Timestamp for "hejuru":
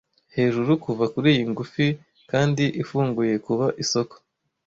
0.35-0.71